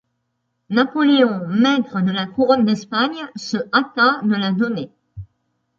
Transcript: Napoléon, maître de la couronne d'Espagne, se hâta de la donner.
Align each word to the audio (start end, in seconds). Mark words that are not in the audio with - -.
Napoléon, 0.71 1.45
maître 1.47 2.01
de 2.01 2.09
la 2.11 2.25
couronne 2.25 2.65
d'Espagne, 2.65 3.19
se 3.35 3.57
hâta 3.71 4.19
de 4.23 4.33
la 4.33 4.51
donner. 4.51 4.89